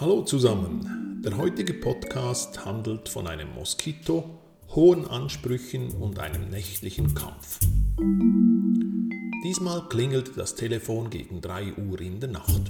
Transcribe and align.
Hallo 0.00 0.22
zusammen. 0.22 1.22
Der 1.24 1.36
heutige 1.36 1.72
Podcast 1.72 2.64
handelt 2.64 3.08
von 3.08 3.28
einem 3.28 3.54
Moskito, 3.54 4.40
hohen 4.74 5.06
Ansprüchen 5.06 5.92
und 5.92 6.18
einem 6.18 6.50
nächtlichen 6.50 7.14
Kampf. 7.14 7.60
Diesmal 9.44 9.88
klingelte 9.88 10.32
das 10.32 10.56
Telefon 10.56 11.10
gegen 11.10 11.40
3 11.40 11.74
Uhr 11.74 12.00
in 12.00 12.18
der 12.18 12.30
Nacht. 12.30 12.62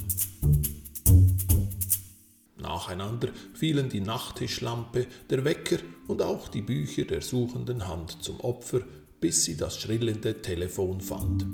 Nacheinander 2.59 3.29
fielen 3.55 3.89
die 3.89 4.03
Nachttischlampe, 4.03 5.07
der 5.31 5.47
Wecker 5.47 5.79
und 6.09 6.21
auch 6.21 6.49
die 6.49 6.63
Bücher 6.63 7.07
der 7.07 7.23
suchenden 7.23 7.89
Hand 7.89 8.23
zum 8.23 8.39
Opfer, 8.41 8.81
bis 9.21 9.45
sie 9.45 9.57
das 9.57 9.81
schrillende 9.81 10.43
Telefon 10.43 11.01
fand. 11.01 11.47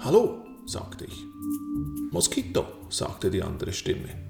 Hallo, 0.00 0.44
sagte 0.66 1.06
ich. 1.06 1.24
Moskito, 2.10 2.66
sagte 2.90 3.30
die 3.30 3.42
andere 3.42 3.72
Stimme. 3.72 4.29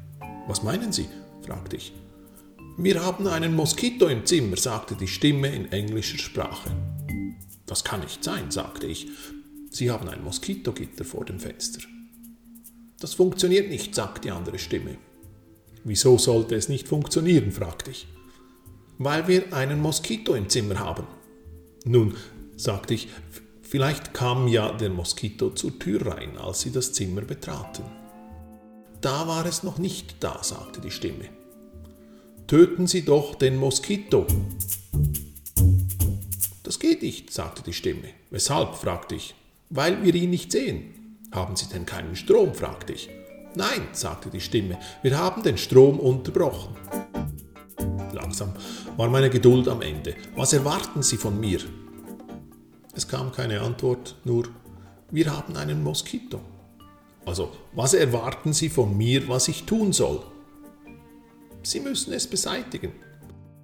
Was 0.50 0.64
meinen 0.64 0.90
Sie? 0.90 1.06
fragte 1.46 1.76
ich. 1.76 1.92
Wir 2.76 3.04
haben 3.04 3.28
einen 3.28 3.54
Moskito 3.54 4.08
im 4.08 4.26
Zimmer, 4.26 4.56
sagte 4.56 4.96
die 4.96 5.06
Stimme 5.06 5.46
in 5.54 5.70
englischer 5.70 6.18
Sprache. 6.18 6.72
Das 7.66 7.84
kann 7.84 8.00
nicht 8.00 8.24
sein, 8.24 8.50
sagte 8.50 8.88
ich. 8.88 9.06
Sie 9.70 9.92
haben 9.92 10.08
ein 10.08 10.24
Moskitogitter 10.24 11.04
vor 11.04 11.24
dem 11.24 11.38
Fenster. 11.38 11.86
Das 12.98 13.14
funktioniert 13.14 13.68
nicht, 13.68 13.94
sagte 13.94 14.22
die 14.22 14.32
andere 14.32 14.58
Stimme. 14.58 14.98
Wieso 15.84 16.18
sollte 16.18 16.56
es 16.56 16.68
nicht 16.68 16.88
funktionieren? 16.88 17.52
fragte 17.52 17.92
ich. 17.92 18.08
Weil 18.98 19.28
wir 19.28 19.52
einen 19.52 19.80
Moskito 19.80 20.34
im 20.34 20.48
Zimmer 20.48 20.80
haben. 20.80 21.06
Nun, 21.84 22.16
sagte 22.56 22.94
ich, 22.94 23.06
vielleicht 23.62 24.14
kam 24.14 24.48
ja 24.48 24.72
der 24.72 24.90
Moskito 24.90 25.50
zur 25.50 25.78
Tür 25.78 26.08
rein, 26.08 26.38
als 26.38 26.62
sie 26.62 26.72
das 26.72 26.92
Zimmer 26.92 27.20
betraten. 27.20 27.99
Da 29.00 29.26
war 29.26 29.46
es 29.46 29.62
noch 29.62 29.78
nicht 29.78 30.16
da, 30.20 30.42
sagte 30.42 30.80
die 30.80 30.90
Stimme. 30.90 31.24
Töten 32.46 32.86
Sie 32.86 33.04
doch 33.04 33.34
den 33.34 33.56
Moskito. 33.56 34.26
Das 36.62 36.78
geht 36.78 37.00
nicht, 37.02 37.32
sagte 37.32 37.62
die 37.62 37.72
Stimme. 37.72 38.08
Weshalb? 38.30 38.74
fragte 38.74 39.14
ich. 39.14 39.34
Weil 39.70 40.02
wir 40.02 40.14
ihn 40.14 40.30
nicht 40.30 40.52
sehen. 40.52 41.16
Haben 41.32 41.56
Sie 41.56 41.66
denn 41.66 41.86
keinen 41.86 42.14
Strom? 42.14 42.54
fragte 42.54 42.92
ich. 42.92 43.08
Nein, 43.54 43.88
sagte 43.92 44.30
die 44.30 44.40
Stimme, 44.40 44.78
wir 45.02 45.18
haben 45.18 45.42
den 45.42 45.56
Strom 45.56 45.98
unterbrochen. 45.98 46.76
Langsam 48.12 48.52
war 48.96 49.08
meine 49.08 49.30
Geduld 49.30 49.66
am 49.66 49.80
Ende. 49.80 50.14
Was 50.36 50.52
erwarten 50.52 51.02
Sie 51.02 51.16
von 51.16 51.40
mir? 51.40 51.60
Es 52.94 53.08
kam 53.08 53.32
keine 53.32 53.60
Antwort, 53.60 54.16
nur 54.24 54.48
wir 55.10 55.34
haben 55.34 55.56
einen 55.56 55.82
Moskito. 55.82 56.40
Also, 57.26 57.50
was 57.72 57.94
erwarten 57.94 58.52
Sie 58.52 58.68
von 58.68 58.96
mir, 58.96 59.28
was 59.28 59.48
ich 59.48 59.64
tun 59.64 59.92
soll? 59.92 60.22
Sie 61.62 61.80
müssen 61.80 62.12
es 62.12 62.26
beseitigen. 62.26 62.92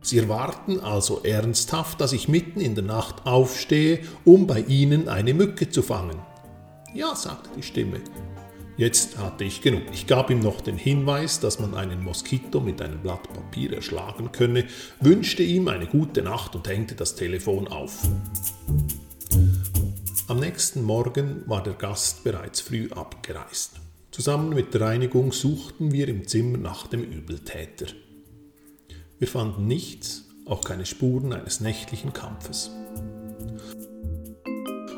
Sie 0.03 0.19
erwarten 0.19 0.79
also 0.81 1.23
ernsthaft, 1.25 2.01
dass 2.01 2.13
ich 2.13 2.29
mitten 2.29 2.61
in 2.61 2.75
der 2.75 2.85
Nacht 2.85 3.27
aufstehe, 3.27 4.01
um 4.25 4.47
bei 4.47 4.61
Ihnen 4.61 5.09
eine 5.09 5.35
Mücke 5.35 5.69
zu 5.69 5.83
fangen. 5.83 6.19
Ja, 6.95 7.15
sagte 7.17 7.51
die 7.57 7.63
Stimme, 7.63 8.01
Jetzt 8.79 9.17
hatte 9.17 9.45
ich 9.45 9.63
genug. 9.63 9.85
Ich 9.93 10.07
gab 10.07 10.29
ihm 10.29 10.41
noch 10.41 10.61
den 10.61 10.77
Hinweis, 10.77 11.41
dass 11.41 11.59
man 11.59 11.75
einen 11.75 12.05
Moskito 12.05 12.61
mit 12.61 12.83
einem 12.83 12.99
Blatt 12.99 13.23
Papier 13.33 13.73
erschlagen 13.73 14.33
könne, 14.33 14.67
wünschte 15.01 15.43
ihm 15.43 15.69
eine 15.69 15.87
gute 15.87 16.21
Nacht 16.21 16.55
und 16.55 16.69
hängte 16.69 16.95
das 16.95 17.15
Telefon 17.15 17.69
auf. 17.69 18.07
Am 20.37 20.43
nächsten 20.43 20.83
Morgen 20.83 21.45
war 21.47 21.63
der 21.63 21.73
Gast 21.73 22.23
bereits 22.23 22.61
früh 22.61 22.91
abgereist. 22.91 23.77
Zusammen 24.11 24.51
mit 24.51 24.75
der 24.75 24.83
Reinigung 24.83 25.33
suchten 25.33 25.93
wir 25.93 26.09
im 26.09 26.29
Zimmer 26.29 26.59
nach 26.59 26.89
dem 26.89 27.03
Übeltäter. 27.03 27.87
Wir 29.19 29.29
fanden 29.29 29.67
nichts, 29.67 30.27
auch 30.45 30.63
keine 30.63 30.85
Spuren 30.85 31.33
eines 31.33 31.61
nächtlichen 31.61 32.13
Kampfes. 32.13 32.71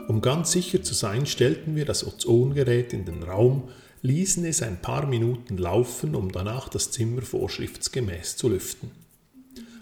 Um 0.09 0.21
ganz 0.22 0.50
sicher 0.50 0.82
zu 0.82 0.93
sein, 0.93 1.25
stellten 1.25 1.76
wir 1.76 1.84
das 1.84 2.05
Ozongerät 2.05 2.93
in 2.93 3.05
den 3.05 3.22
Raum, 3.22 3.69
ließen 4.03 4.44
es 4.44 4.60
ein 4.60 4.82
paar 4.82 5.06
Minuten 5.06 5.56
laufen, 5.56 6.16
um 6.16 6.32
danach 6.32 6.69
das 6.69 6.91
Zimmer 6.91 7.22
vorschriftsgemäß 7.22 8.37
zu 8.37 8.49
lüften. 8.49 8.91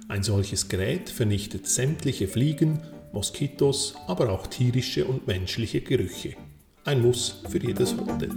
Ein 0.07 0.23
solches 0.23 0.69
Gerät 0.69 1.09
vernichtet 1.09 1.67
sämtliche 1.67 2.29
Fliegen, 2.29 2.83
Moskitos, 3.13 3.95
aber 4.07 4.31
auch 4.31 4.47
tierische 4.47 5.05
und 5.05 5.27
menschliche 5.27 5.81
Gerüche. 5.81 6.35
Ein 6.85 7.03
Muss 7.03 7.43
für 7.49 7.59
jedes 7.59 7.97
Hotel. 7.97 8.31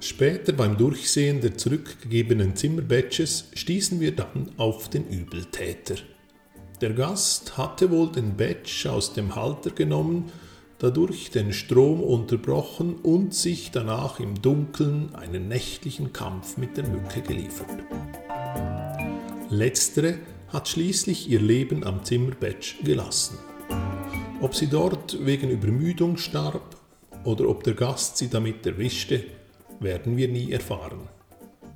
Später 0.00 0.52
beim 0.52 0.76
Durchsehen 0.76 1.40
der 1.40 1.56
zurückgegebenen 1.56 2.56
Zimmerbadges 2.56 3.50
stießen 3.54 4.00
wir 4.00 4.14
dann 4.14 4.50
auf 4.56 4.88
den 4.88 5.06
Übeltäter. 5.08 5.94
Der 6.80 6.90
Gast 6.90 7.56
hatte 7.56 7.90
wohl 7.90 8.10
den 8.10 8.36
Badge 8.36 8.90
aus 8.90 9.12
dem 9.12 9.36
Halter 9.36 9.70
genommen, 9.70 10.32
dadurch 10.80 11.30
den 11.30 11.52
Strom 11.52 12.00
unterbrochen 12.00 12.96
und 12.96 13.32
sich 13.32 13.70
danach 13.70 14.18
im 14.18 14.42
Dunkeln 14.42 15.14
einen 15.14 15.46
nächtlichen 15.46 16.12
Kampf 16.12 16.56
mit 16.56 16.76
der 16.76 16.88
Mücke 16.88 17.22
geliefert. 17.22 17.68
Letztere 19.48 20.18
hat 20.52 20.68
schließlich 20.68 21.30
ihr 21.30 21.40
Leben 21.40 21.84
am 21.84 22.04
Zimmerbadge 22.04 22.74
gelassen. 22.84 23.38
Ob 24.40 24.54
sie 24.54 24.66
dort 24.66 25.24
wegen 25.24 25.50
Übermüdung 25.50 26.16
starb 26.16 26.76
oder 27.24 27.48
ob 27.48 27.64
der 27.64 27.74
Gast 27.74 28.18
sie 28.18 28.28
damit 28.28 28.66
erwischte, 28.66 29.24
werden 29.80 30.16
wir 30.16 30.28
nie 30.28 30.52
erfahren. 30.52 31.08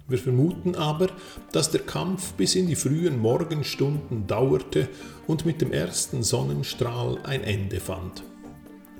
Wir 0.08 0.18
vermuten 0.18 0.76
aber, 0.76 1.08
dass 1.52 1.70
der 1.70 1.80
Kampf 1.80 2.34
bis 2.34 2.54
in 2.54 2.68
die 2.68 2.76
frühen 2.76 3.18
Morgenstunden 3.18 4.26
dauerte 4.26 4.88
und 5.26 5.44
mit 5.46 5.60
dem 5.60 5.72
ersten 5.72 6.22
Sonnenstrahl 6.22 7.18
ein 7.24 7.42
Ende 7.42 7.80
fand. 7.80 8.22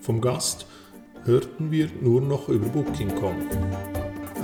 Vom 0.01 0.21
Gast 0.21 0.67
hörten 1.25 1.71
wir 1.71 1.89
nur 2.01 2.21
noch 2.21 2.49
über 2.49 2.69
Booking.com. 2.69 3.86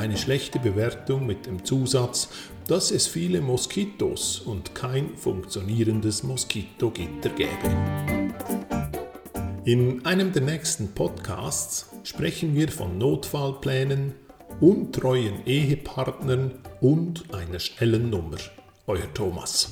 Eine 0.02 0.16
schlechte 0.16 0.58
Bewertung 0.58 1.26
mit 1.26 1.46
dem 1.46 1.64
Zusatz, 1.64 2.28
dass 2.66 2.90
es 2.90 3.06
viele 3.06 3.40
Moskitos 3.40 4.40
und 4.40 4.74
kein 4.74 5.16
funktionierendes 5.16 6.24
Moskitogitter 6.24 7.28
gäbe. 7.28 8.32
In 9.64 10.04
einem 10.04 10.32
der 10.32 10.42
nächsten 10.42 10.92
Podcasts 10.92 11.88
sprechen 12.02 12.56
wir 12.56 12.68
von 12.68 12.98
Notfallplänen, 12.98 14.16
untreuen 14.60 15.46
Ehepartnern 15.46 16.58
und 16.80 17.32
einer 17.32 17.60
schnellen 17.60 18.10
Nummer. 18.10 18.38
Euer 18.88 19.14
Thomas. 19.14 19.70